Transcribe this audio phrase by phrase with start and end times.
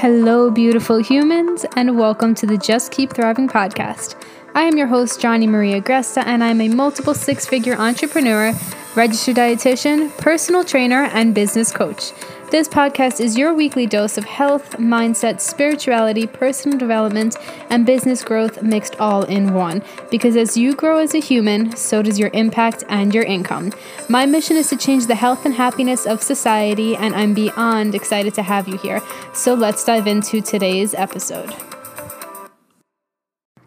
[0.00, 4.14] Hello, beautiful humans, and welcome to the Just Keep Thriving podcast.
[4.54, 8.54] I am your host, Johnny Maria Gresta, and I'm a multiple six figure entrepreneur,
[8.94, 12.12] registered dietitian, personal trainer, and business coach.
[12.50, 17.36] This podcast is your weekly dose of health, mindset, spirituality, personal development,
[17.68, 19.84] and business growth mixed all in one.
[20.10, 23.72] Because as you grow as a human, so does your impact and your income.
[24.08, 28.34] My mission is to change the health and happiness of society, and I'm beyond excited
[28.34, 29.00] to have you here.
[29.32, 31.54] So let's dive into today's episode.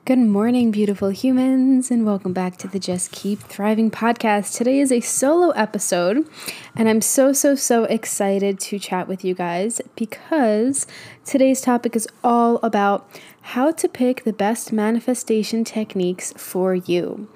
[0.05, 4.53] Good morning, beautiful humans, and welcome back to the Just Keep Thriving podcast.
[4.57, 6.27] Today is a solo episode,
[6.76, 10.88] and I'm so, so, so excited to chat with you guys because
[11.23, 13.09] today's topic is all about
[13.43, 17.29] how to pick the best manifestation techniques for you.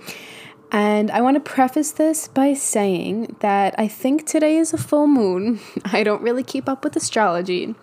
[0.70, 5.08] And I want to preface this by saying that I think today is a full
[5.08, 5.62] moon.
[5.86, 7.76] I don't really keep up with astrology,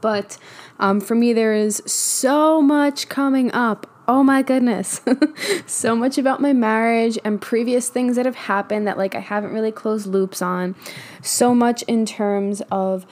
[0.00, 0.38] but
[0.78, 5.02] um, for me, there is so much coming up oh my goodness,
[5.66, 9.52] so much about my marriage and previous things that have happened that like I haven't
[9.52, 10.74] really closed loops on.
[11.22, 13.06] So much in terms of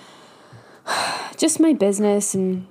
[1.36, 2.66] just my business and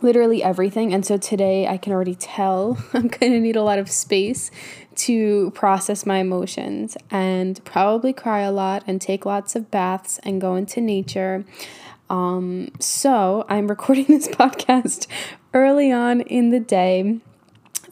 [0.00, 0.94] literally everything.
[0.94, 4.52] And so today I can already tell I'm going to need a lot of space
[4.96, 10.40] to process my emotions and probably cry a lot and take lots of baths and
[10.40, 11.44] go into nature.
[12.08, 15.08] Um, so I'm recording this podcast
[15.52, 17.20] early on in the day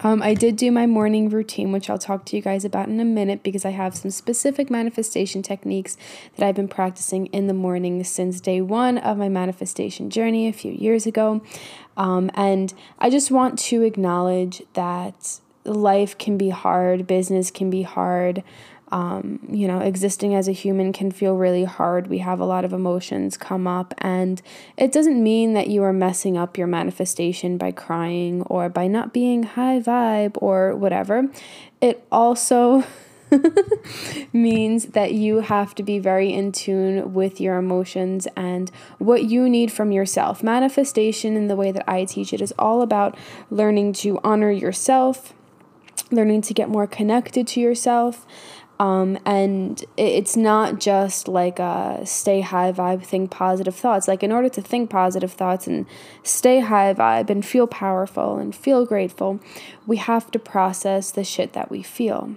[0.00, 3.00] um, I did do my morning routine, which I'll talk to you guys about in
[3.00, 5.96] a minute because I have some specific manifestation techniques
[6.36, 10.52] that I've been practicing in the morning since day one of my manifestation journey a
[10.52, 11.42] few years ago.
[11.96, 17.82] Um, and I just want to acknowledge that life can be hard, business can be
[17.82, 18.42] hard
[18.94, 22.06] um, you know, existing as a human can feel really hard.
[22.06, 24.40] We have a lot of emotions come up, and
[24.76, 29.12] it doesn't mean that you are messing up your manifestation by crying or by not
[29.12, 31.28] being high vibe or whatever.
[31.80, 32.84] It also
[34.32, 39.48] means that you have to be very in tune with your emotions and what you
[39.48, 40.40] need from yourself.
[40.44, 43.18] Manifestation, in the way that I teach it, is all about
[43.50, 45.34] learning to honor yourself,
[46.12, 48.24] learning to get more connected to yourself
[48.80, 54.08] um, and it's not just like a stay high vibe, think positive thoughts.
[54.08, 55.86] Like, in order to think positive thoughts and
[56.22, 59.40] stay high vibe and feel powerful and feel grateful,
[59.86, 62.36] we have to process the shit that we feel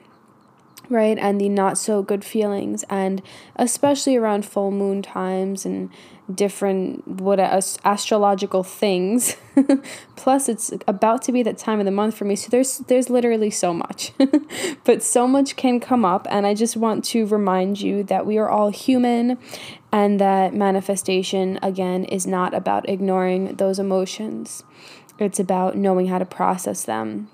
[0.90, 1.18] right?
[1.18, 3.22] And the not so good feelings, and
[3.58, 5.90] especially around full moon times and
[6.34, 9.38] different what uh, astrological things.
[10.16, 13.10] Plus, it's about to be that time of the month for me, so there's there's
[13.10, 14.12] literally so much,
[14.84, 18.38] but so much can come up, and I just want to remind you that we
[18.38, 19.38] are all human,
[19.92, 24.64] and that manifestation again is not about ignoring those emotions.
[25.20, 27.30] It's about knowing how to process them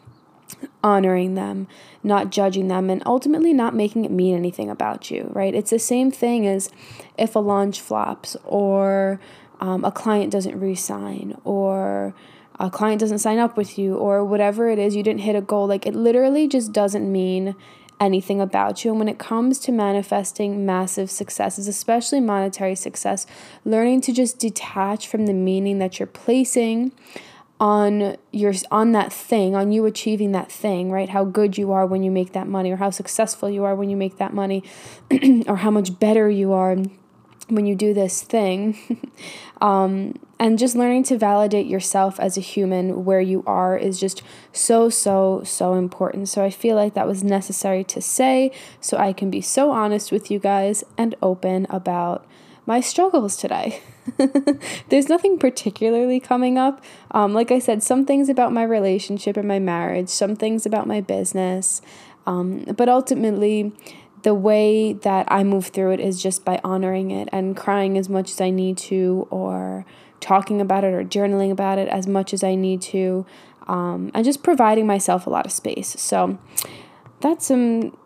[0.84, 1.68] honoring them,
[2.04, 5.56] not judging them, and ultimately not making it mean anything about you, right?
[5.56, 6.70] It's the same thing as
[7.18, 9.20] if a launch flops or
[9.60, 12.14] um, a client doesn't resign or
[12.60, 15.42] a client doesn't sign up with you or whatever it is, you didn't hit a
[15.42, 15.68] goal.
[15.68, 17.56] Like it literally just doesn't mean
[18.00, 18.92] anything about you.
[18.92, 23.26] And when it comes to manifesting massive successes, especially monetary success,
[23.64, 26.92] learning to just detach from the meaning that you're placing
[27.64, 31.08] on your on that thing on you achieving that thing right?
[31.08, 33.90] How good you are when you make that money or how successful you are when
[33.90, 34.66] you make that money
[35.48, 36.76] or how much better you are
[37.48, 38.78] when you do this thing.
[39.62, 44.22] Um, and just learning to validate yourself as a human where you are is just
[44.52, 46.28] so so so important.
[46.28, 50.12] So i feel like that was necessary to say so i can be so honest
[50.12, 52.28] with you guys and open about
[52.66, 53.82] my struggles today
[54.90, 56.84] There's nothing particularly coming up.
[57.12, 60.88] Um, like I said, some things about my relationship and my marriage, some things about
[60.88, 61.82] my business.
[62.26, 63.74] Um, but ultimately,
[64.24, 68.10] the way that I move through it is just by honoring it and crying as
[68.10, 69.86] much as I need to, or
[70.20, 73.26] talking about it, or journaling about it as much as I need to,
[73.68, 75.96] um, and just providing myself a lot of space.
[76.00, 76.38] So
[77.20, 77.98] that's some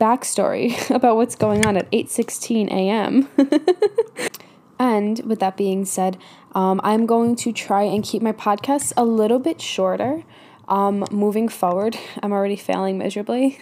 [0.00, 3.28] backstory about what's going on at 8:16 a.m.
[4.78, 6.18] And with that being said,
[6.54, 10.22] um, I'm going to try and keep my podcasts a little bit shorter.
[10.68, 13.58] Um, moving forward, I'm already failing miserably.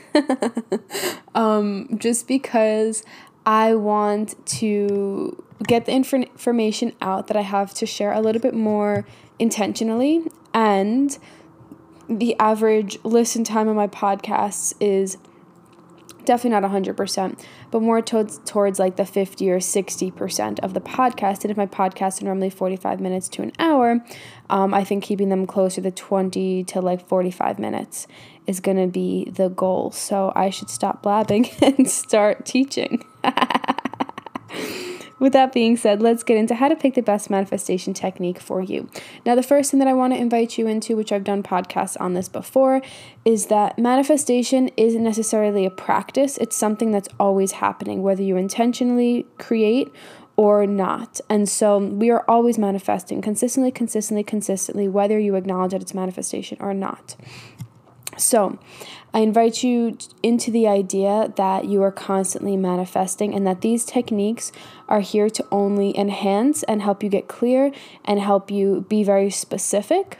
[1.35, 3.03] um, just because
[3.45, 8.43] I want to get the inf- information out that I have to share a little
[8.43, 9.07] bit more
[9.39, 10.25] intentionally.
[10.53, 11.17] And
[12.09, 15.19] the average listen time of my podcasts is
[16.27, 21.43] definitely not 100% but more towards towards like the 50 or 60% of the podcast.
[21.43, 24.05] And if my podcasts are normally 45 minutes to an hour
[24.51, 28.07] um, i think keeping them closer to 20 to like 45 minutes
[28.47, 29.91] is going to be the goal.
[29.91, 33.05] So i should stop blabbing and start teaching
[35.19, 38.63] with that being said, let's get into how to pick the best manifestation technique for
[38.63, 38.89] you.
[39.25, 41.97] Now, the first thing that I want to invite you into, which I've done podcasts
[42.01, 42.83] on this before,
[43.25, 49.27] is that manifestation isn't necessarily a practice, it's something that's always happening, whether you intentionally
[49.39, 49.91] create
[50.37, 51.21] or not.
[51.31, 56.59] And so we are always manifesting consistently, consistently, consistently, whether you acknowledge that it's manifestation
[56.61, 57.17] or not.
[58.17, 58.59] So,
[59.17, 64.53] I invite you into the idea that you are constantly manifesting and that these techniques
[64.89, 67.73] are here to only enhance and help you get clear
[68.05, 70.19] and help you be very specific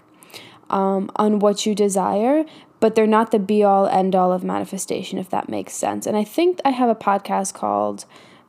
[0.71, 2.47] um, on what you desire,
[2.81, 6.07] but they're not the be all end all of manifestation, if that makes sense.
[6.07, 8.07] And I think I have a podcast called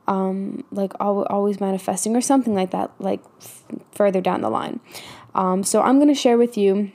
[0.08, 4.80] um, like always manifesting or something like that, like f- further down the line.
[5.36, 6.92] Um, so I'm going to share with you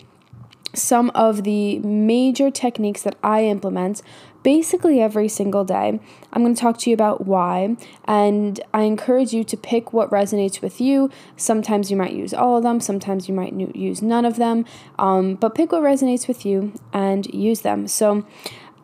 [0.74, 4.02] some of the major techniques that I implement
[4.42, 6.00] basically every single day.
[6.32, 10.10] I'm going to talk to you about why, and I encourage you to pick what
[10.10, 11.10] resonates with you.
[11.36, 14.64] Sometimes you might use all of them, sometimes you might use none of them,
[14.98, 17.86] um, but pick what resonates with you and use them.
[17.86, 18.26] So,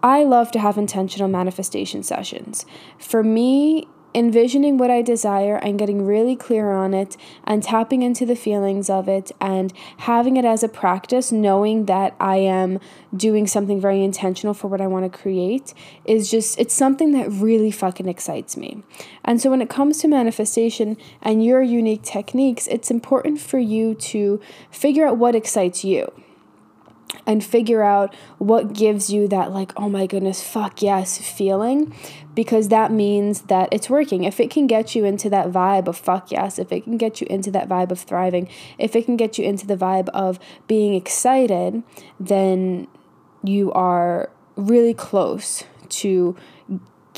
[0.00, 2.64] I love to have intentional manifestation sessions.
[3.00, 8.24] For me, envisioning what I desire and getting really clear on it and tapping into
[8.24, 12.80] the feelings of it and having it as a practice, knowing that I am
[13.14, 15.74] doing something very intentional for what I want to create
[16.04, 18.82] is just, it's something that really fucking excites me.
[19.24, 23.94] And so when it comes to manifestation and your unique techniques, it's important for you
[23.94, 24.40] to
[24.70, 26.12] figure out what excites you
[27.26, 31.94] and figure out what gives you that like oh my goodness fuck yes feeling
[32.34, 34.22] because that means that it's working.
[34.22, 37.20] If it can get you into that vibe of fuck yes if it can get
[37.20, 40.38] you into that vibe of thriving if it can get you into the vibe of
[40.68, 41.82] being excited
[42.20, 42.86] then
[43.42, 46.36] you are really close to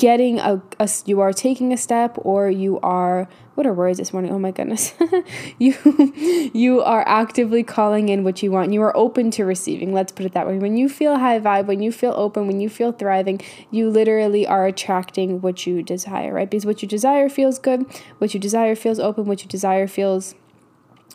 [0.01, 4.11] getting a, a you are taking a step or you are what are words this
[4.11, 4.31] morning?
[4.31, 4.95] Oh my goodness.
[5.59, 5.75] you
[6.55, 8.73] you are actively calling in what you want.
[8.73, 9.93] You are open to receiving.
[9.93, 10.57] Let's put it that way.
[10.57, 14.47] When you feel high vibe, when you feel open, when you feel thriving, you literally
[14.47, 16.49] are attracting what you desire, right?
[16.49, 17.85] Because what you desire feels good,
[18.17, 20.33] what you desire feels open, what you desire feels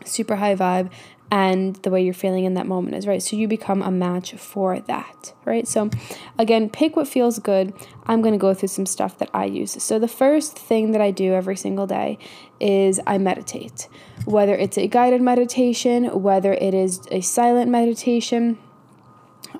[0.04, 0.92] super high vibe
[1.30, 3.22] and the way you're feeling in that moment is right.
[3.22, 5.66] So you become a match for that, right?
[5.66, 5.90] So
[6.38, 7.72] again, pick what feels good.
[8.06, 9.82] I'm going to go through some stuff that I use.
[9.82, 12.18] So the first thing that I do every single day
[12.60, 13.88] is I meditate.
[14.24, 18.58] Whether it's a guided meditation, whether it is a silent meditation,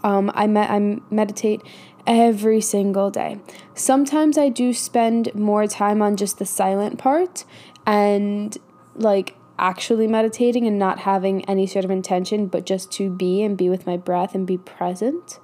[0.04, 1.62] um, I, me- I meditate
[2.06, 3.40] every single day.
[3.74, 7.44] Sometimes I do spend more time on just the silent part
[7.84, 8.56] and
[8.94, 13.56] like actually meditating and not having any sort of intention, but just to be and
[13.56, 15.38] be with my breath and be present.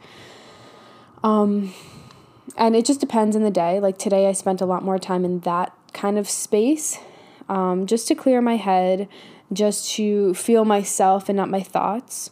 [1.22, 1.72] Um,
[2.56, 3.80] and it just depends on the day.
[3.80, 6.98] Like today, I spent a lot more time in that kind of space
[7.48, 9.08] um, just to clear my head,
[9.52, 12.30] just to feel myself and not my thoughts.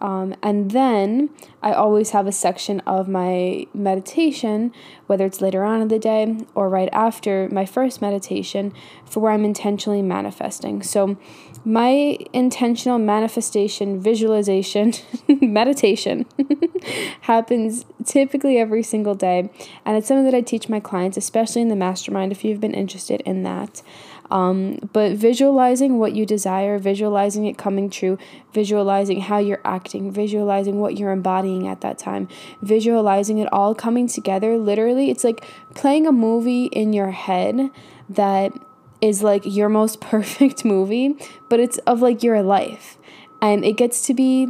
[0.00, 1.30] Um, and then
[1.62, 4.72] I always have a section of my meditation,
[5.06, 8.72] whether it's later on in the day or right after my first meditation,
[9.04, 10.82] for where I'm intentionally manifesting.
[10.82, 11.16] So,
[11.64, 14.94] my intentional manifestation, visualization,
[15.28, 16.24] meditation
[17.22, 19.50] happens typically every single day.
[19.84, 22.74] And it's something that I teach my clients, especially in the mastermind, if you've been
[22.74, 23.82] interested in that.
[24.30, 28.18] Um, but visualizing what you desire, visualizing it coming true,
[28.52, 32.28] visualizing how you're acting, visualizing what you're embodying at that time,
[32.60, 34.58] visualizing it all coming together.
[34.58, 35.44] Literally, it's like
[35.74, 37.70] playing a movie in your head
[38.08, 38.52] that
[39.00, 41.16] is like your most perfect movie,
[41.48, 42.98] but it's of like your life.
[43.40, 44.48] And it gets to be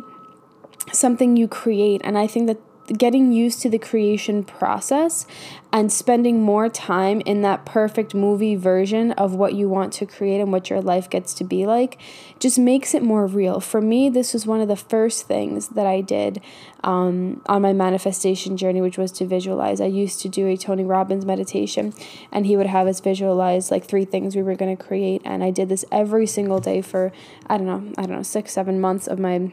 [0.92, 2.00] something you create.
[2.04, 2.58] And I think that
[2.96, 5.26] getting used to the creation process
[5.72, 10.40] and spending more time in that perfect movie version of what you want to create
[10.40, 11.98] and what your life gets to be like
[12.38, 13.60] just makes it more real.
[13.60, 16.40] For me, this was one of the first things that I did
[16.82, 19.80] um, on my manifestation journey, which was to visualize.
[19.80, 21.92] I used to do a Tony Robbins meditation,
[22.32, 25.20] and he would have us visualize like three things we were going to create.
[25.24, 27.12] And I did this every single day for,
[27.46, 29.52] I don't know, I don't know, six, seven months of my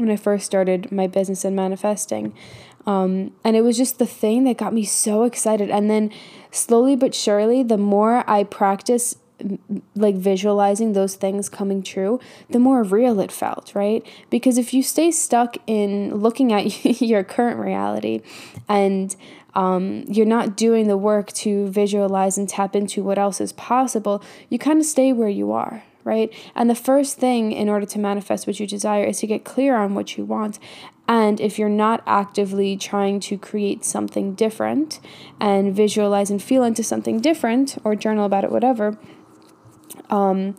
[0.00, 2.34] when I first started my business and manifesting.
[2.86, 5.70] Um, and it was just the thing that got me so excited.
[5.70, 6.10] And then
[6.50, 9.16] slowly but surely, the more I practice
[9.94, 14.06] like visualizing those things coming true, the more real it felt, right?
[14.28, 18.20] Because if you stay stuck in looking at your current reality
[18.68, 19.14] and
[19.54, 24.22] um, you're not doing the work to visualize and tap into what else is possible,
[24.48, 26.32] you kind of stay where you are, right?
[26.54, 29.76] And the first thing in order to manifest what you desire is to get clear
[29.76, 30.58] on what you want.
[31.08, 35.00] And if you're not actively trying to create something different
[35.40, 38.96] and visualize and feel into something different or journal about it, whatever,
[40.08, 40.56] um,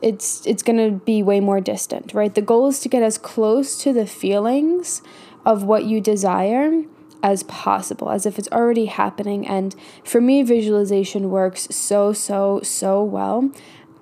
[0.00, 2.34] it's it's to be way more distant, right?
[2.34, 5.02] The goal is to get as close to the feelings
[5.44, 6.84] of what you desire
[7.22, 9.46] as possible, as if it's already happening.
[9.46, 13.50] And for me, visualization works so, so, so well.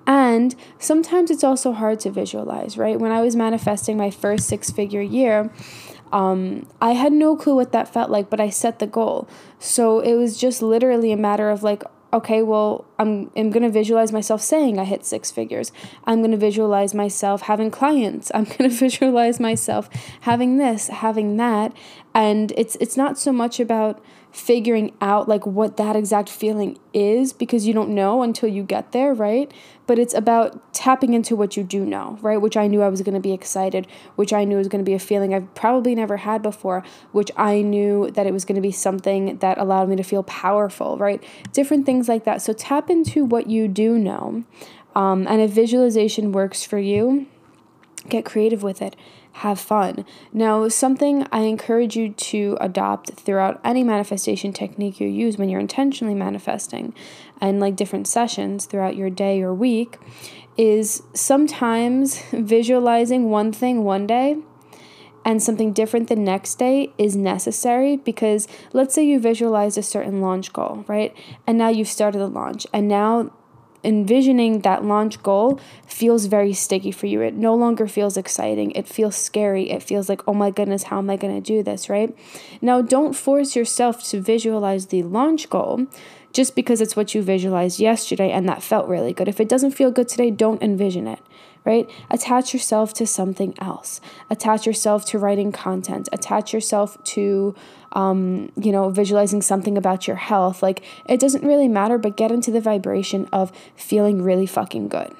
[0.07, 2.97] And sometimes it's also hard to visualize, right?
[2.97, 5.51] When I was manifesting my first six figure year,
[6.13, 9.27] um, I had no clue what that felt like, but I set the goal.
[9.59, 11.83] So it was just literally a matter of like,
[12.13, 15.73] okay, well, I'm, I'm going to visualize myself saying I hit six figures.
[16.05, 18.31] I'm going to visualize myself having clients.
[18.33, 19.89] I'm going to visualize myself
[20.21, 21.73] having this, having that.
[22.13, 27.33] And it's it's not so much about figuring out like what that exact feeling is
[27.33, 29.51] because you don't know until you get there, right?
[29.87, 32.39] But it's about tapping into what you do know, right?
[32.39, 34.89] Which I knew I was going to be excited, which I knew was going to
[34.89, 38.55] be a feeling I've probably never had before, which I knew that it was going
[38.55, 41.23] to be something that allowed me to feel powerful, right?
[41.53, 42.41] Different things like that.
[42.41, 44.43] So tap into what you do know.
[44.95, 47.27] Um, and if visualization works for you,
[48.09, 48.95] get creative with it
[49.37, 50.03] have fun.
[50.33, 55.59] Now, something I encourage you to adopt throughout any manifestation technique you use when you're
[55.59, 56.93] intentionally manifesting
[57.39, 59.97] and like different sessions throughout your day or week
[60.57, 64.37] is sometimes visualizing one thing one day
[65.23, 70.19] and something different the next day is necessary because let's say you visualized a certain
[70.19, 71.15] launch goal, right?
[71.45, 73.31] And now you've started the launch and now
[73.83, 77.21] envisioning that launch goal feels very sticky for you.
[77.21, 78.71] It no longer feels exciting.
[78.71, 79.69] It feels scary.
[79.69, 82.15] It feels like, oh my goodness, how am I going to do this, right?
[82.61, 85.87] Now, don't force yourself to visualize the launch goal
[86.33, 89.27] just because it's what you visualized yesterday and that felt really good.
[89.27, 91.19] If it doesn't feel good today, don't envision it
[91.67, 91.89] right?
[92.09, 93.99] Attach yourself to something else.
[94.29, 96.07] Attach yourself to writing content.
[96.13, 97.53] Attach yourself to,
[97.91, 100.63] um, you know, visualizing something about your health.
[100.63, 105.13] Like, it doesn't really matter, but get into the vibration of feeling really fucking good.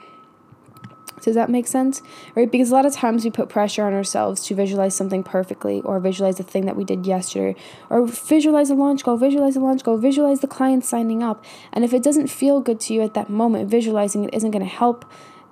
[1.22, 2.02] Does that make sense?
[2.34, 2.50] Right?
[2.50, 6.00] Because a lot of times we put pressure on ourselves to visualize something perfectly or
[6.00, 9.84] visualize the thing that we did yesterday or visualize a launch goal, visualize a launch
[9.84, 11.44] goal, visualize the client signing up.
[11.74, 14.64] And if it doesn't feel good to you at that moment, visualizing it isn't going
[14.64, 15.04] to help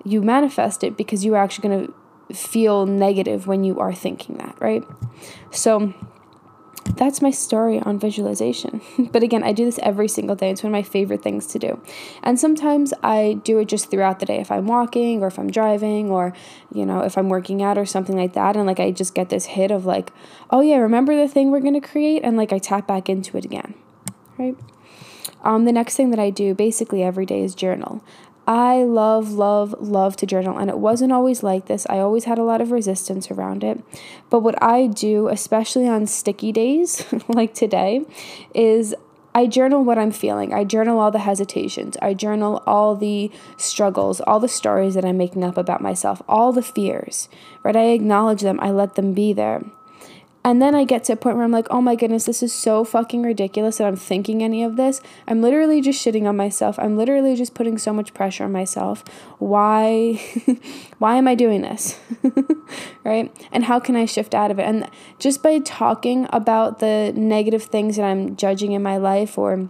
[0.06, 4.36] you manifest it because you are actually going to feel negative when you are thinking
[4.36, 4.84] that, right?
[5.50, 5.94] So
[6.94, 8.80] that's my story on visualization.
[9.12, 10.50] but again, I do this every single day.
[10.50, 11.80] It's one of my favorite things to do.
[12.22, 15.50] And sometimes I do it just throughout the day if I'm walking or if I'm
[15.50, 16.32] driving or,
[16.72, 18.56] you know, if I'm working out or something like that.
[18.56, 20.12] And like I just get this hit of like,
[20.50, 22.22] oh yeah, remember the thing we're going to create?
[22.22, 23.74] And like I tap back into it again,
[24.38, 24.56] right?
[25.42, 28.02] Um, the next thing that I do basically every day is journal.
[28.46, 31.84] I love, love, love to journal, and it wasn't always like this.
[31.90, 33.82] I always had a lot of resistance around it.
[34.30, 38.04] But what I do, especially on sticky days like today,
[38.54, 38.94] is
[39.34, 40.54] I journal what I'm feeling.
[40.54, 41.96] I journal all the hesitations.
[42.00, 46.52] I journal all the struggles, all the stories that I'm making up about myself, all
[46.52, 47.28] the fears,
[47.62, 47.76] right?
[47.76, 49.62] I acknowledge them, I let them be there.
[50.46, 52.52] And then I get to a point where I'm like, oh my goodness, this is
[52.52, 55.00] so fucking ridiculous that I'm thinking any of this.
[55.26, 56.78] I'm literally just shitting on myself.
[56.78, 59.02] I'm literally just putting so much pressure on myself.
[59.40, 60.22] Why
[60.98, 61.98] why am I doing this?
[63.04, 63.36] right?
[63.50, 64.62] And how can I shift out of it?
[64.62, 64.88] And
[65.18, 69.68] just by talking about the negative things that I'm judging in my life or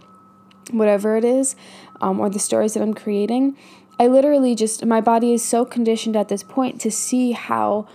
[0.69, 1.55] whatever it is,
[2.01, 3.57] um, or the stories that I'm creating,
[3.99, 7.87] I literally just my body is so conditioned at this point to see how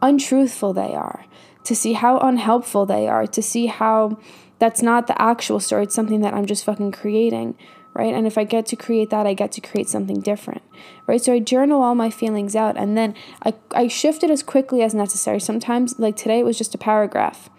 [0.00, 1.24] untruthful they are
[1.68, 4.18] to see how unhelpful they are, to see how
[4.58, 5.82] that's not the actual story.
[5.82, 7.56] It's something that I'm just fucking creating,
[7.92, 8.14] right?
[8.14, 10.62] And if I get to create that, I get to create something different,
[11.06, 11.20] right?
[11.20, 14.80] So I journal all my feelings out and then I, I shift it as quickly
[14.80, 15.40] as necessary.
[15.40, 17.50] Sometimes, like today, it was just a paragraph.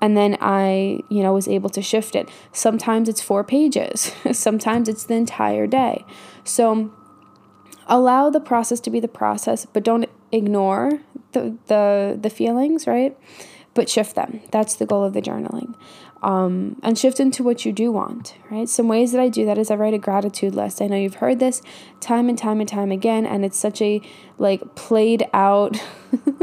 [0.00, 2.28] And then I, you know, was able to shift it.
[2.50, 4.12] Sometimes it's four pages.
[4.32, 6.04] Sometimes it's the entire day.
[6.42, 6.92] So
[7.86, 10.98] allow the process to be the process, but don't ignore
[11.30, 13.16] the the, the feelings, right?
[13.74, 14.40] But shift them.
[14.50, 15.74] That's the goal of the journaling.
[16.22, 18.68] Um, and shift into what you do want, right?
[18.68, 20.80] Some ways that I do that is I write a gratitude list.
[20.80, 21.62] I know you've heard this
[21.98, 24.00] time and time and time again, and it's such a
[24.38, 25.76] like played out,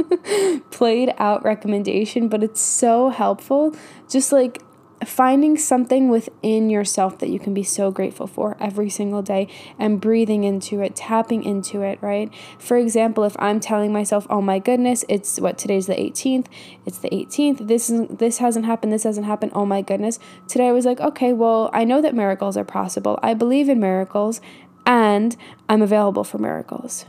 [0.72, 3.74] played out recommendation, but it's so helpful.
[4.10, 4.62] Just like
[5.06, 10.02] finding something within yourself that you can be so grateful for every single day and
[10.02, 12.34] breathing into it, tapping into it, right?
[12.58, 16.48] For example, if I'm telling myself, "Oh my goodness, it's what today's the 18th.
[16.86, 17.68] It's the 18th.
[17.68, 18.92] This is this hasn't happened.
[18.92, 19.52] This hasn't happened.
[19.56, 23.20] Oh my goodness." Today I was like, "Okay, well, I know that miracles are possible.
[23.24, 24.42] I believe in miracles
[24.86, 25.36] and
[25.70, 27.06] I'm available for miracles."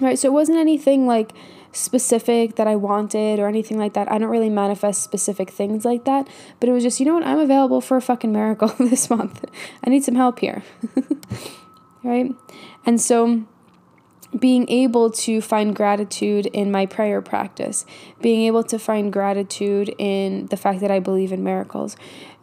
[0.00, 0.18] Right?
[0.18, 1.32] So it wasn't anything like
[1.72, 4.10] specific that I wanted or anything like that.
[4.10, 6.28] I don't really manifest specific things like that,
[6.60, 9.44] but it was just, you know what, I'm available for a fucking miracle this month.
[9.84, 10.62] I need some help here.
[12.02, 12.34] right?
[12.86, 13.44] And so
[14.38, 17.86] being able to find gratitude in my prayer practice,
[18.20, 21.96] being able to find gratitude in the fact that I believe in miracles,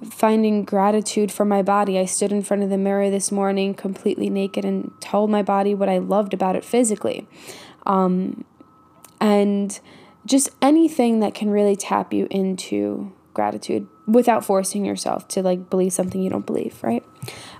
[0.10, 2.00] finding gratitude for my body.
[2.00, 5.76] I stood in front of the mirror this morning completely naked and told my body
[5.76, 7.28] what I loved about it physically.
[7.86, 8.46] Um,
[9.20, 9.80] and
[10.26, 15.94] just anything that can really tap you into gratitude without forcing yourself to like believe
[15.94, 17.04] something you don't believe, right?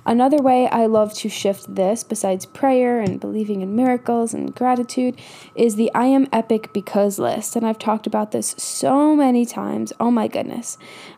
[0.06, 5.20] Another way I love to shift this, besides prayer and believing in miracles and gratitude,
[5.56, 7.56] is the I am epic because list.
[7.56, 9.92] And I've talked about this so many times.
[10.00, 10.78] Oh my goodness.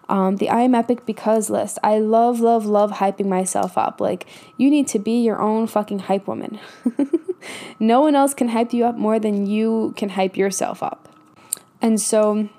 [0.10, 1.78] Um, the I am epic because list.
[1.84, 4.00] I love, love, love hyping myself up.
[4.00, 4.26] Like,
[4.56, 6.60] you need to be your own fucking hype woman.
[7.80, 11.10] no one else can hype you up more than you can hype yourself up.
[11.82, 12.50] And so,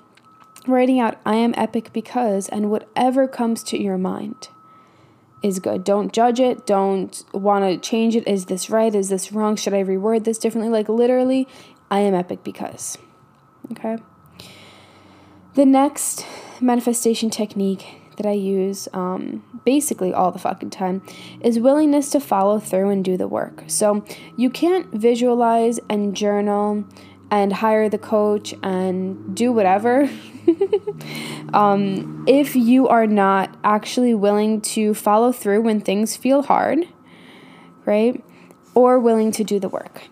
[0.67, 4.49] writing out I am epic because, and whatever comes to your mind
[5.43, 5.83] is good.
[5.83, 6.65] Don't judge it.
[6.65, 8.27] Don't want to change it.
[8.27, 8.93] Is this right?
[8.93, 9.55] Is this wrong?
[9.55, 10.71] Should I reword this differently?
[10.71, 11.47] Like, literally,
[11.89, 12.97] I am epic because.
[13.71, 13.97] Okay.
[15.55, 16.25] The next
[16.61, 21.01] manifestation technique that I use um, basically all the fucking time
[21.39, 23.63] is willingness to follow through and do the work.
[23.67, 24.03] So
[24.35, 26.83] you can't visualize and journal
[27.31, 30.09] and hire the coach and do whatever
[31.53, 36.79] um, if you are not actually willing to follow through when things feel hard,
[37.85, 38.21] right?
[38.73, 40.03] Or willing to do the work.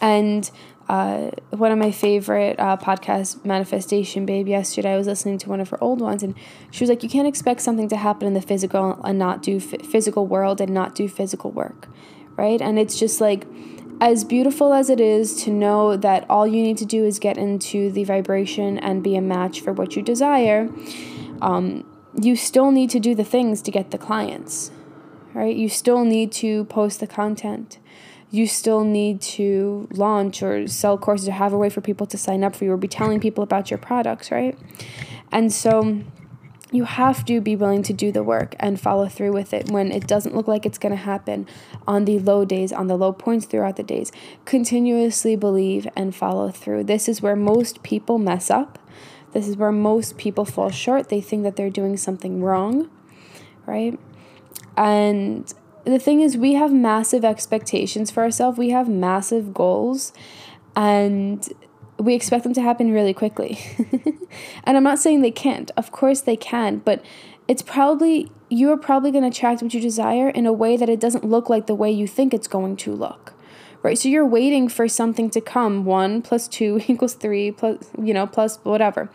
[0.00, 0.50] And
[0.88, 5.60] uh, one of my favorite uh, podcasts, Manifestation Babe, yesterday I was listening to one
[5.60, 6.34] of her old ones, and
[6.70, 9.56] she was like, "You can't expect something to happen in the physical and not do
[9.56, 11.88] f- physical world and not do physical work,
[12.36, 13.46] right?" And it's just like,
[14.00, 17.38] as beautiful as it is to know that all you need to do is get
[17.38, 20.68] into the vibration and be a match for what you desire,
[21.40, 21.84] um,
[22.20, 24.70] you still need to do the things to get the clients,
[25.32, 25.56] right?
[25.56, 27.78] You still need to post the content
[28.34, 32.18] you still need to launch or sell courses or have a way for people to
[32.18, 34.58] sign up for you or be telling people about your products, right?
[35.30, 36.02] And so
[36.72, 39.92] you have to be willing to do the work and follow through with it when
[39.92, 41.46] it doesn't look like it's going to happen
[41.86, 44.10] on the low days, on the low points throughout the days.
[44.44, 46.82] Continuously believe and follow through.
[46.82, 48.80] This is where most people mess up.
[49.32, 51.08] This is where most people fall short.
[51.08, 52.90] They think that they're doing something wrong,
[53.64, 53.96] right?
[54.76, 60.12] And the thing is, we have massive expectations for ourselves, we have massive goals,
[60.74, 61.46] and
[61.98, 63.58] we expect them to happen really quickly.
[64.64, 67.04] and I'm not saying they can't, of course they can, but
[67.46, 70.88] it's probably, you are probably going to attract what you desire in a way that
[70.88, 73.32] it doesn't look like the way you think it's going to look.
[73.82, 75.84] Right, so you're waiting for something to come.
[75.84, 79.10] One plus two equals three, plus you know, plus whatever.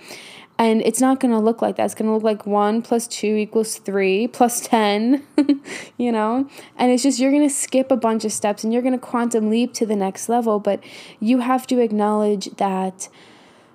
[0.59, 1.85] And it's not going to look like that.
[1.85, 5.25] It's going to look like 1 plus 2 equals 3 plus 10,
[5.97, 6.49] you know?
[6.75, 8.99] And it's just you're going to skip a bunch of steps and you're going to
[8.99, 10.59] quantum leap to the next level.
[10.59, 10.83] But
[11.21, 13.07] you have to acknowledge that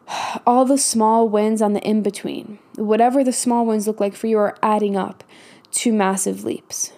[0.46, 4.26] all the small wins on the in between, whatever the small wins look like for
[4.26, 5.24] you, are adding up
[5.72, 6.92] to massive leaps.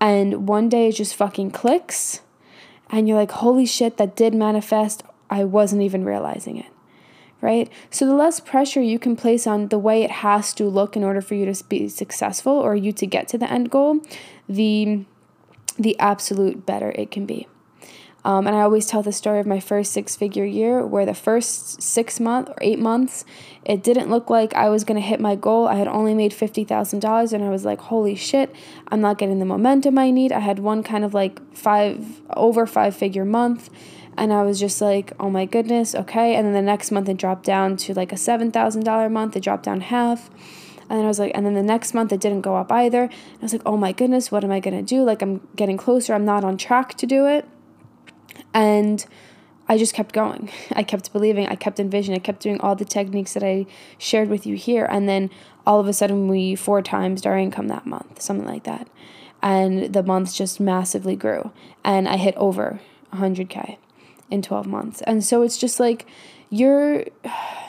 [0.00, 2.22] And one day it just fucking clicks.
[2.90, 5.04] And you're like, holy shit, that did manifest.
[5.30, 6.72] I wasn't even realizing it
[7.40, 7.70] right?
[7.90, 11.04] So the less pressure you can place on the way it has to look in
[11.04, 14.00] order for you to be successful or you to get to the end goal,
[14.48, 15.04] the
[15.78, 17.46] the absolute better it can be.
[18.28, 21.14] Um, and I always tell the story of my first six figure year where the
[21.14, 23.24] first six months or eight months,
[23.64, 25.66] it didn't look like I was going to hit my goal.
[25.66, 28.54] I had only made $50,000 and I was like, holy shit,
[28.88, 30.30] I'm not getting the momentum I need.
[30.30, 33.70] I had one kind of like five, over five figure month
[34.18, 36.34] and I was just like, oh my goodness, okay.
[36.34, 39.36] And then the next month it dropped down to like a $7,000 month.
[39.36, 40.28] It dropped down half.
[40.90, 43.04] And then I was like, and then the next month it didn't go up either.
[43.04, 45.02] And I was like, oh my goodness, what am I to do?
[45.02, 46.12] Like, I'm getting closer.
[46.12, 47.48] I'm not on track to do it.
[48.54, 49.04] And
[49.68, 50.50] I just kept going.
[50.72, 51.46] I kept believing.
[51.48, 52.20] I kept envisioning.
[52.20, 53.66] I kept doing all the techniques that I
[53.98, 54.86] shared with you here.
[54.90, 55.30] And then
[55.66, 58.88] all of a sudden, we four times our income that month, something like that.
[59.42, 61.52] And the months just massively grew.
[61.84, 62.80] And I hit over
[63.12, 63.76] 100K
[64.30, 65.02] in 12 months.
[65.02, 66.06] And so it's just like
[66.50, 67.04] you're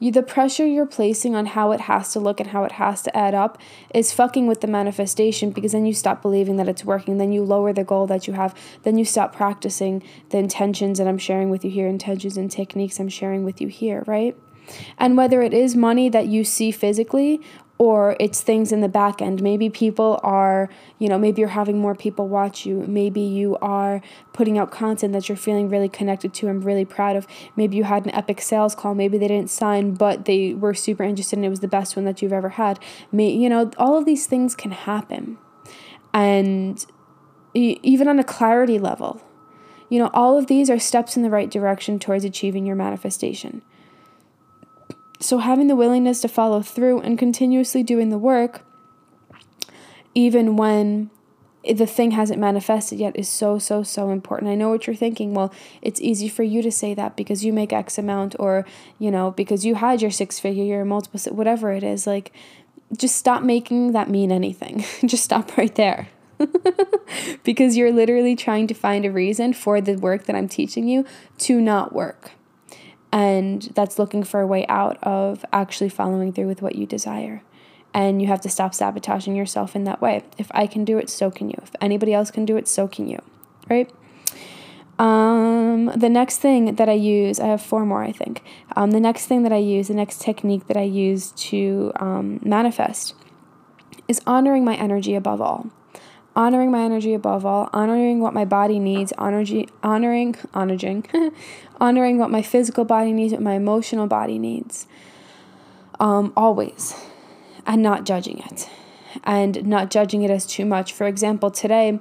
[0.00, 3.02] You, the pressure you're placing on how it has to look and how it has
[3.02, 3.58] to add up
[3.92, 7.18] is fucking with the manifestation because then you stop believing that it's working.
[7.18, 8.54] Then you lower the goal that you have.
[8.84, 13.00] Then you stop practicing the intentions that I'm sharing with you here, intentions and techniques
[13.00, 14.36] I'm sharing with you here, right?
[14.98, 17.40] And whether it is money that you see physically
[17.78, 19.40] or it's things in the back end.
[19.40, 22.84] Maybe people are, you know, maybe you're having more people watch you.
[22.88, 27.14] Maybe you are putting out content that you're feeling really connected to and really proud
[27.14, 27.26] of.
[27.54, 28.94] Maybe you had an epic sales call.
[28.94, 32.04] Maybe they didn't sign, but they were super interested and it was the best one
[32.04, 32.80] that you've ever had.
[33.12, 35.38] May, you know, all of these things can happen.
[36.12, 36.84] And
[37.54, 39.22] even on a clarity level,
[39.88, 43.62] you know, all of these are steps in the right direction towards achieving your manifestation.
[45.20, 48.64] So, having the willingness to follow through and continuously doing the work,
[50.14, 51.10] even when
[51.64, 54.50] the thing hasn't manifested yet, is so, so, so important.
[54.50, 55.34] I know what you're thinking.
[55.34, 55.52] Well,
[55.82, 58.64] it's easy for you to say that because you make X amount, or,
[59.00, 62.06] you know, because you had your six figure year, multiple, whatever it is.
[62.06, 62.32] Like,
[62.96, 64.84] just stop making that mean anything.
[65.06, 66.08] just stop right there.
[67.42, 71.04] because you're literally trying to find a reason for the work that I'm teaching you
[71.38, 72.30] to not work
[73.12, 77.42] and that's looking for a way out of actually following through with what you desire.
[77.94, 80.22] And you have to stop sabotaging yourself in that way.
[80.36, 81.56] If I can do it, so can you.
[81.62, 83.20] If anybody else can do it, so can you.
[83.68, 83.90] Right?
[84.98, 88.42] Um, the next thing that I use, I have four more, I think.
[88.76, 92.40] Um, the next thing that I use, the next technique that I use to um,
[92.42, 93.14] manifest
[94.06, 95.70] is honoring my energy above all
[96.38, 101.04] honoring my energy above all, honoring what my body needs, honoring, honoring, honoring,
[101.80, 104.86] honoring what my physical body needs, what my emotional body needs,
[105.98, 106.94] um, always,
[107.66, 108.70] and not judging it,
[109.24, 110.92] and not judging it as too much.
[110.94, 112.00] For example, today.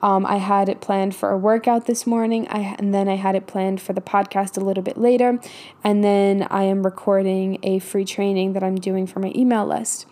[0.00, 3.34] Um, I had it planned for a workout this morning, I, and then I had
[3.34, 5.40] it planned for the podcast a little bit later,
[5.82, 10.06] and then I am recording a free training that I'm doing for my email list.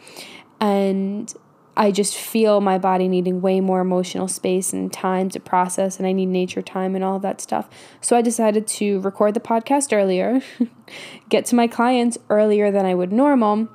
[0.59, 1.33] And
[1.77, 6.07] I just feel my body needing way more emotional space and time to process, and
[6.07, 7.69] I need nature time and all of that stuff.
[8.01, 10.41] So I decided to record the podcast earlier,
[11.29, 13.69] get to my clients earlier than I would normal,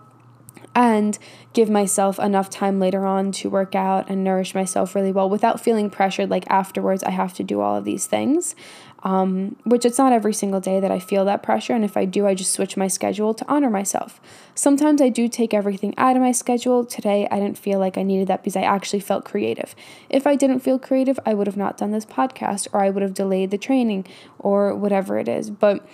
[0.73, 1.19] and
[1.53, 5.59] give myself enough time later on to work out and nourish myself really well without
[5.59, 8.55] feeling pressured like afterwards I have to do all of these things
[9.03, 11.73] um, which it's not every single day that I feel that pressure.
[11.73, 14.21] And if I do, I just switch my schedule to honor myself.
[14.53, 16.85] Sometimes I do take everything out of my schedule.
[16.85, 19.75] Today, I didn't feel like I needed that because I actually felt creative.
[20.09, 23.01] If I didn't feel creative, I would have not done this podcast or I would
[23.01, 24.05] have delayed the training
[24.37, 25.49] or whatever it is.
[25.49, 25.85] But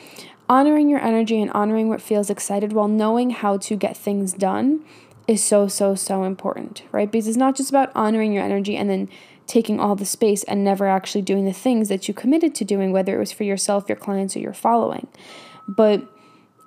[0.49, 4.83] honoring your energy and honoring what feels excited while knowing how to get things done
[5.27, 7.11] is so, so, so important, right?
[7.11, 9.09] Because it's not just about honoring your energy and then
[9.47, 12.91] taking all the space and never actually doing the things that you committed to doing,
[12.91, 15.07] whether it was for yourself, your clients, or your following.
[15.67, 16.07] But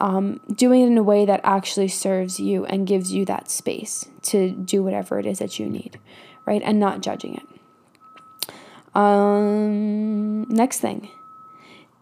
[0.01, 4.07] um, doing it in a way that actually serves you and gives you that space
[4.23, 5.99] to do whatever it is that you need,
[6.47, 6.63] right?
[6.65, 8.57] And not judging it.
[8.95, 11.11] Um, next thing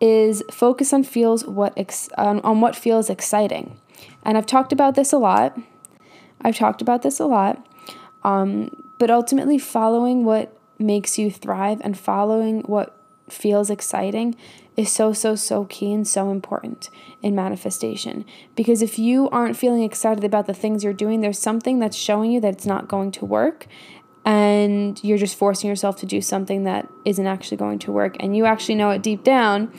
[0.01, 3.79] is focus on feels what ex- on, on what feels exciting,
[4.23, 5.59] and I've talked about this a lot.
[6.41, 7.67] I've talked about this a lot,
[8.23, 12.95] um, but ultimately following what makes you thrive and following what
[13.29, 14.37] feels exciting
[14.77, 16.89] is so, so, so key and so important
[17.21, 18.25] in manifestation.
[18.55, 22.31] Because if you aren't feeling excited about the things you're doing, there's something that's showing
[22.31, 23.67] you that it's not going to work.
[24.25, 28.17] And you're just forcing yourself to do something that isn't actually going to work.
[28.21, 29.73] And you actually know it deep down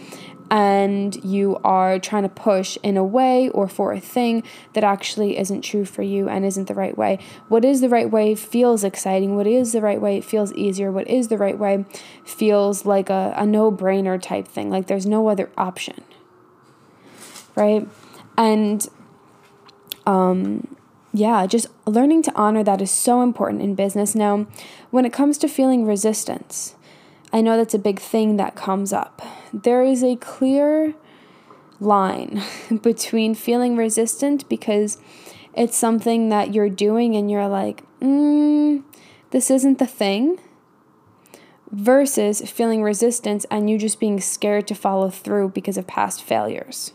[0.51, 5.37] and you are trying to push in a way or for a thing that actually
[5.37, 7.19] isn't true for you and isn't the right way.
[7.47, 9.35] What is the right way feels exciting.
[9.35, 10.91] What is the right way feels easier.
[10.91, 11.85] What is the right way
[12.25, 14.69] feels like a, a no brainer type thing.
[14.69, 16.03] Like there's no other option.
[17.55, 17.87] Right?
[18.37, 18.87] And
[20.07, 20.75] um,
[21.13, 24.15] yeah, just learning to honor that is so important in business.
[24.15, 24.47] Now,
[24.89, 26.75] when it comes to feeling resistance,
[27.31, 29.21] I know that's a big thing that comes up.
[29.53, 30.93] There is a clear
[31.79, 32.41] line
[32.81, 34.97] between feeling resistant because
[35.55, 38.83] it's something that you're doing and you're like, mm,
[39.31, 40.39] this isn't the thing,
[41.71, 46.93] versus feeling resistance and you just being scared to follow through because of past failures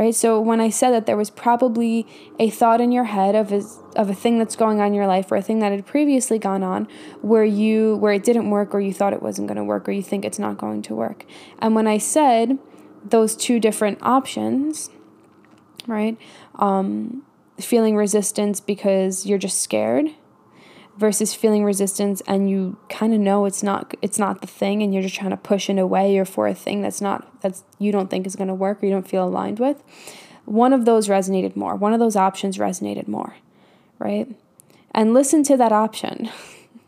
[0.00, 0.14] right?
[0.14, 2.06] So when I said that there was probably
[2.38, 3.62] a thought in your head of a,
[3.94, 6.38] of a thing that's going on in your life or a thing that had previously
[6.38, 6.88] gone on
[7.20, 9.92] where you where it didn't work or you thought it wasn't going to work or
[9.92, 11.26] you think it's not going to work.
[11.58, 12.58] And when I said
[13.04, 14.88] those two different options,
[15.86, 16.16] right?
[16.54, 17.22] Um,
[17.60, 20.14] feeling resistance because you're just scared
[20.96, 24.92] versus feeling resistance and you kind of know it's not it's not the thing and
[24.92, 27.90] you're just trying to push it away or for a thing that's not that's you
[27.90, 29.82] don't think is going to work or you don't feel aligned with
[30.50, 31.76] one of those resonated more.
[31.76, 33.36] One of those options resonated more,
[34.00, 34.28] right?
[34.92, 36.28] And listen to that option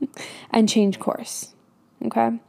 [0.50, 1.54] and change course,
[2.04, 2.40] okay?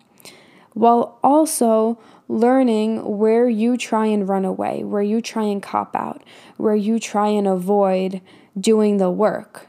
[0.74, 6.24] While also learning where you try and run away, where you try and cop out,
[6.58, 8.22] where you try and avoid
[8.60, 9.68] doing the work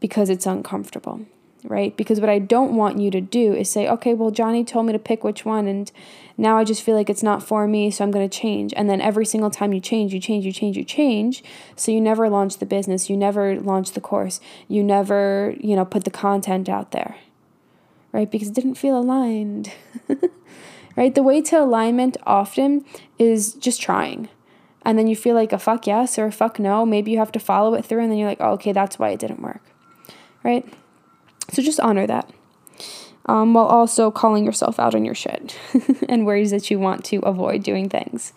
[0.00, 1.20] because it's uncomfortable
[1.64, 1.96] right?
[1.96, 4.92] Because what I don't want you to do is say, okay, well, Johnny told me
[4.92, 5.90] to pick which one, and
[6.36, 8.72] now I just feel like it's not for me, so I'm going to change.
[8.76, 11.42] And then every single time you change, you change, you change, you change.
[11.76, 15.84] So you never launch the business, you never launch the course, you never, you know,
[15.84, 17.16] put the content out there,
[18.12, 18.30] right?
[18.30, 19.72] Because it didn't feel aligned,
[20.96, 21.14] right?
[21.14, 22.84] The way to alignment often
[23.18, 24.28] is just trying.
[24.82, 26.86] And then you feel like a fuck yes or a fuck no.
[26.86, 29.10] Maybe you have to follow it through, and then you're like, oh, okay, that's why
[29.10, 29.62] it didn't work,
[30.42, 30.66] right?
[31.52, 32.30] So just honor that.
[33.26, 35.56] Um, while also calling yourself out on your shit
[36.08, 38.32] and worries that you want to avoid doing things.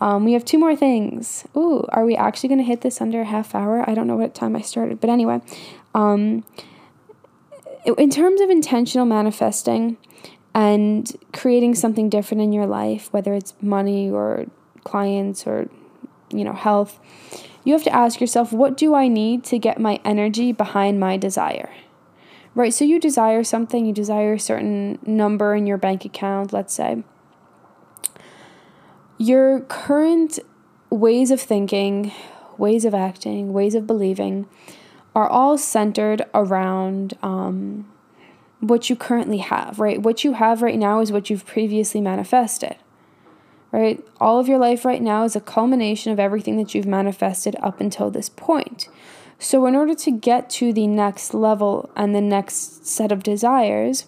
[0.00, 1.46] Um, we have two more things.
[1.56, 3.88] Ooh, are we actually going to hit this under a half hour?
[3.88, 5.40] I don't know what time I started, but anyway,
[5.94, 6.44] um,
[7.96, 9.96] in terms of intentional manifesting
[10.54, 14.46] and creating something different in your life, whether it's money or
[14.84, 15.68] clients or
[16.30, 16.98] you know health,
[17.64, 21.16] you have to ask yourself, what do I need to get my energy behind my
[21.16, 21.70] desire?
[22.58, 22.74] right?
[22.74, 27.04] So you desire something, you desire a certain number in your bank account, let's say.
[29.16, 30.40] Your current
[30.90, 32.12] ways of thinking,
[32.56, 34.48] ways of acting, ways of believing
[35.14, 37.88] are all centered around um,
[38.58, 40.02] what you currently have, right?
[40.02, 42.74] What you have right now is what you've previously manifested,
[43.72, 44.04] right?
[44.20, 47.80] All of your life right now is a culmination of everything that you've manifested up
[47.80, 48.88] until this point.
[49.38, 54.06] So, in order to get to the next level and the next set of desires,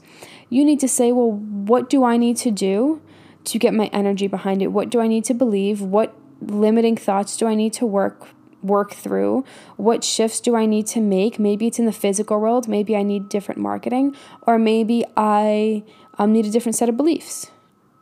[0.48, 3.00] you need to say, well, what do I need to do
[3.44, 4.68] to get my energy behind it?
[4.68, 5.80] What do I need to believe?
[5.80, 8.28] What limiting thoughts do I need to work
[8.62, 9.44] work through?
[9.76, 11.38] What shifts do I need to make?
[11.38, 15.82] Maybe it's in the physical world, maybe I need different marketing, or maybe I
[16.18, 17.50] um, need a different set of beliefs.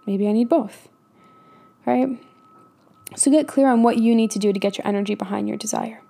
[0.06, 0.87] Maybe I need both.
[1.88, 2.22] Right?
[3.16, 5.56] So get clear on what you need to do to get your energy behind your
[5.56, 6.02] desire.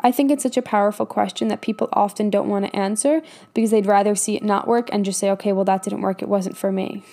[0.00, 3.22] I think it's such a powerful question that people often don't want to answer
[3.54, 6.20] because they'd rather see it not work and just say, okay, well, that didn't work.
[6.20, 7.04] It wasn't for me.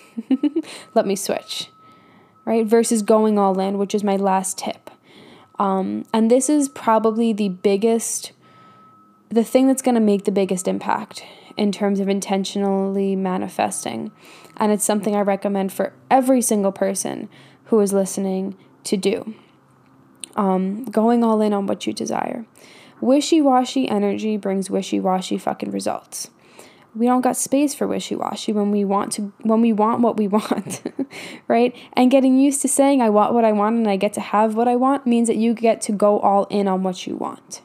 [0.94, 1.70] Let me switch.
[2.44, 2.66] Right?
[2.66, 4.90] Versus going all in, which is my last tip.
[5.58, 8.34] Um, and this is probably the biggest,
[9.30, 11.24] the thing that's going to make the biggest impact
[11.56, 14.12] in terms of intentionally manifesting.
[14.58, 17.30] And it's something I recommend for every single person
[17.72, 18.54] who is listening
[18.84, 19.34] to do.
[20.36, 22.46] Um, going all in on what you desire.
[23.00, 26.30] Wishy washy energy brings wishy washy fucking results.
[26.94, 30.18] We don't got space for wishy washy when we want to when we want what
[30.18, 30.82] we want,
[31.48, 31.74] right?
[31.94, 34.54] And getting used to saying I want what I want and I get to have
[34.54, 37.62] what I want means that you get to go all in on what you want.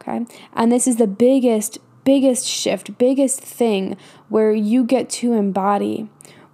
[0.00, 0.24] Okay?
[0.54, 3.96] And this is the biggest biggest shift, biggest thing
[4.28, 6.08] where you get to embody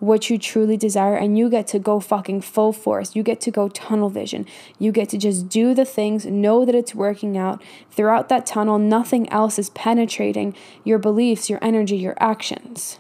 [0.07, 3.17] what you truly desire and you get to go fucking full force.
[3.17, 4.47] You get to go tunnel vision.
[4.79, 7.63] You get to just do the things, know that it's working out.
[7.91, 12.99] Throughout that tunnel, nothing else is penetrating your beliefs, your energy, your actions.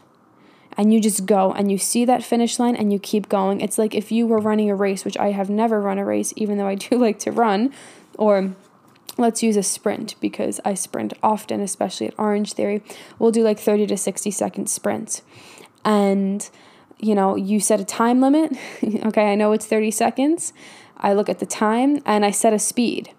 [0.76, 3.60] And you just go and you see that finish line and you keep going.
[3.60, 6.34] It's like if you were running a race, which I have never run a race,
[6.36, 7.72] even though I do like to run,
[8.18, 8.54] or
[9.16, 12.82] let's use a sprint because I sprint often, especially at Orange Theory.
[13.18, 15.22] We'll do like 30 to 60 second sprints.
[15.84, 16.48] And
[16.98, 18.52] you know, you set a time limit.
[19.06, 20.52] okay, I know it's 30 seconds.
[20.96, 23.10] I look at the time and I set a speed.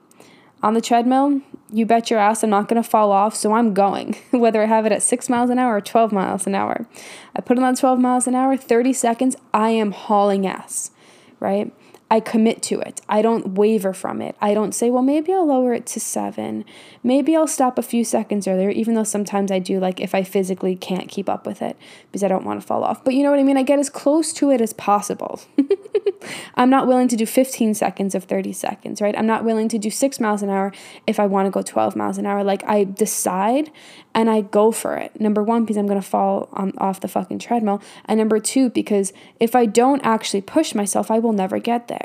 [0.63, 3.73] On the treadmill, you bet your ass I'm not going to fall off, so I'm
[3.73, 6.87] going, whether I have it at 6 miles an hour or 12 miles an hour.
[7.35, 10.91] I put it on 12 miles an hour, 30 seconds, I am hauling ass,
[11.39, 11.71] right?
[12.09, 13.01] I commit to it.
[13.09, 14.37] I don't waver from it.
[14.39, 16.63] I don't say, well, maybe I'll lower it to seven.
[17.03, 20.23] Maybe I'll stop a few seconds earlier, even though sometimes I do, like if I
[20.23, 21.75] physically can't keep up with it
[22.09, 23.03] because I don't want to fall off.
[23.03, 23.57] But you know what I mean?
[23.57, 25.41] I get as close to it as possible.
[26.55, 29.17] I'm not willing to do 15 seconds of 30 seconds, right?
[29.17, 30.71] I'm not willing to do six miles an hour
[31.07, 32.41] if I want to go 12 miles an hour.
[32.41, 33.69] Like I decide
[34.15, 35.19] and I go for it.
[35.19, 37.81] Number one, because I'm going to fall on, off the fucking treadmill.
[38.05, 41.96] And number two, because if I don't actually push myself, I will never get there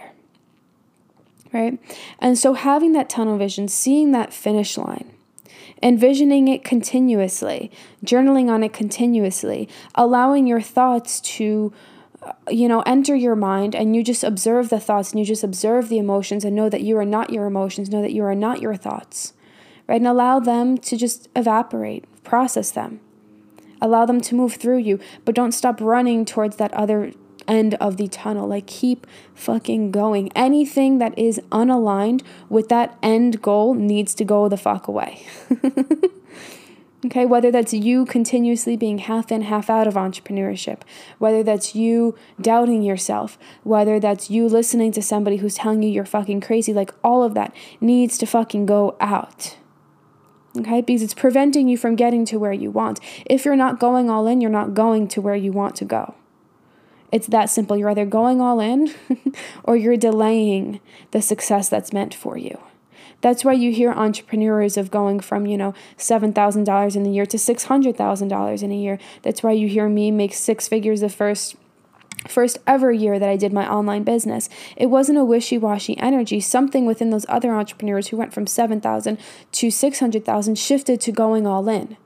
[1.53, 1.79] right?
[2.19, 5.12] And so having that tunnel vision, seeing that finish line,
[5.83, 7.71] envisioning it continuously,
[8.05, 11.73] journaling on it continuously, allowing your thoughts to
[12.23, 15.43] uh, you know enter your mind and you just observe the thoughts and you just
[15.43, 18.35] observe the emotions and know that you are not your emotions know that you are
[18.35, 19.33] not your thoughts
[19.88, 23.01] right and allow them to just evaporate process them
[23.81, 27.12] allow them to move through you but don't stop running towards that other
[27.48, 28.48] end of the tunnel.
[28.48, 30.31] Like, keep fucking going.
[30.35, 35.24] Anything that is unaligned with that end goal needs to go the fuck away.
[37.07, 40.83] okay, whether that's you continuously being half in, half out of entrepreneurship,
[41.18, 46.05] whether that's you doubting yourself, whether that's you listening to somebody who's telling you you're
[46.05, 49.57] fucking crazy, like, all of that needs to fucking go out
[50.59, 50.81] okay?
[50.81, 53.00] Because it's preventing you from getting to where you want.
[53.26, 56.14] If you're not going all in, you're not going to where you want to go.
[57.12, 57.77] It's that simple.
[57.77, 58.92] You're either going all in
[59.64, 62.59] or you're delaying the success that's meant for you.
[63.20, 67.37] That's why you hear entrepreneurs of going from, you know, $7,000 in a year to
[67.37, 68.98] $600,000 in a year.
[69.22, 71.57] That's why you hear me make six figures the first
[72.29, 74.48] first ever year that I did my online business.
[74.77, 76.38] It wasn't a wishy-washy energy.
[76.38, 79.18] Something within those other entrepreneurs who went from 7,000
[79.51, 81.96] to 600,000 shifted to going all in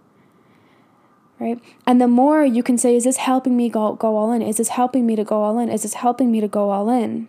[1.38, 1.61] right?
[1.87, 4.42] And the more you can say, is this helping me go, go all in?
[4.42, 5.68] Is this helping me to go all in?
[5.68, 7.29] Is this helping me to go all in?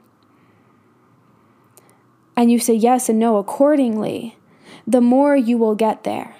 [2.35, 4.37] And you say yes and no accordingly,
[4.85, 6.35] the more you will get there,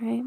[0.00, 0.22] right?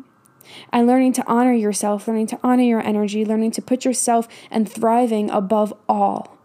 [0.71, 4.69] And learning to honor yourself, learning to honor your energy, learning to put yourself and
[4.69, 6.37] thriving above all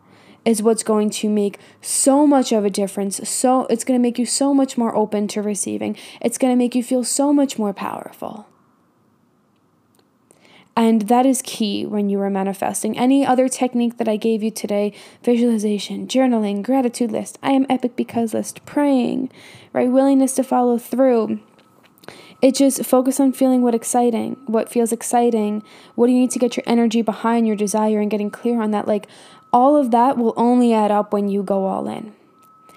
[0.45, 3.29] is what's going to make so much of a difference.
[3.29, 5.97] So it's going to make you so much more open to receiving.
[6.21, 8.47] It's going to make you feel so much more powerful.
[10.77, 12.99] And that is key when you are manifesting.
[12.99, 14.93] Any other technique that I gave you today
[15.25, 19.31] visualization, journaling, gratitude list, I am epic because list, praying,
[19.73, 19.91] right?
[19.91, 21.41] Willingness to follow through.
[22.43, 25.63] It just focus on feeling what exciting, what feels exciting.
[25.95, 28.73] What do you need to get your energy behind your desire and getting clear on
[28.73, 28.87] that?
[28.87, 29.07] Like
[29.55, 32.13] all of that will only add up when you go all in.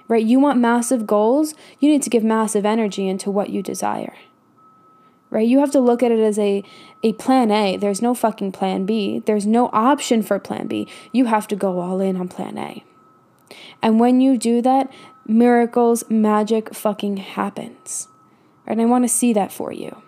[0.08, 0.26] Right?
[0.26, 4.14] You want massive goals, you need to give massive energy into what you desire
[5.30, 5.48] right?
[5.48, 6.64] You have to look at it as a
[7.04, 7.78] a plan A.
[7.78, 9.20] There's no fucking plan B.
[9.26, 10.88] There's no option for plan B.
[11.12, 12.84] You have to go all in on plan A.
[13.82, 14.92] And when you do that,
[15.26, 18.08] miracles, magic fucking happens.
[18.68, 20.02] And I want to see that for you.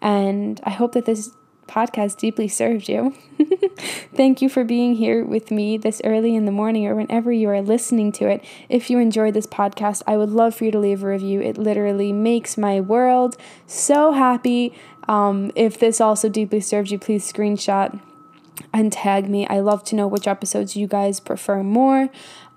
[0.00, 1.30] And I hope that this
[1.66, 3.14] podcast deeply served you.
[4.14, 7.48] Thank you for being here with me this early in the morning or whenever you
[7.48, 8.44] are listening to it.
[8.68, 11.40] If you enjoyed this podcast, I would love for you to leave a review.
[11.40, 14.74] It literally makes my world so happy.
[15.08, 18.00] Um, if this also deeply served you, please screenshot
[18.72, 19.46] and tag me.
[19.46, 22.10] I love to know which episodes you guys prefer more.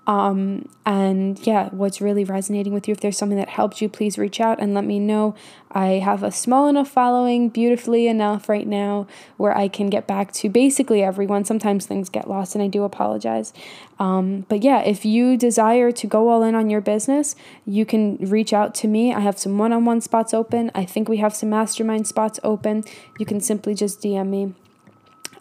[0.07, 2.91] Um, and yeah, what's really resonating with you.
[2.91, 5.35] If there's something that helped you, please reach out and let me know.
[5.71, 10.31] I have a small enough following, beautifully enough right now, where I can get back
[10.33, 11.43] to basically everyone.
[11.43, 13.51] Sometimes things get lost, and I do apologize.
[13.99, 18.17] Um, but yeah, if you desire to go all in on your business, you can
[18.17, 19.13] reach out to me.
[19.13, 20.71] I have some one on one spots open.
[20.75, 22.83] I think we have some mastermind spots open.
[23.19, 24.53] You can simply just DM me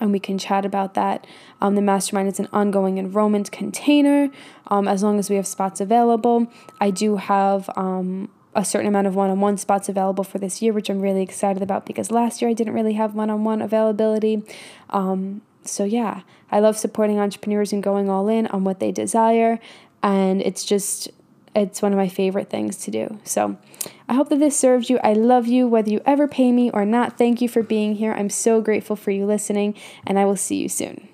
[0.04, 1.26] and we can chat about that.
[1.62, 4.28] Um, the mastermind is an ongoing enrollment container
[4.66, 6.46] um, as long as we have spots available.
[6.78, 10.60] I do have um, a certain amount of one on one spots available for this
[10.60, 13.44] year, which I'm really excited about because last year I didn't really have one on
[13.44, 14.42] one availability.
[14.90, 16.20] Um, so, yeah,
[16.52, 19.58] I love supporting entrepreneurs and going all in on what they desire.
[20.02, 21.08] And it's just
[21.54, 23.18] it's one of my favorite things to do.
[23.24, 23.56] So
[24.08, 24.98] I hope that this served you.
[25.02, 27.16] I love you, whether you ever pay me or not.
[27.16, 28.12] Thank you for being here.
[28.12, 29.74] I'm so grateful for you listening,
[30.06, 31.08] and I will see you soon.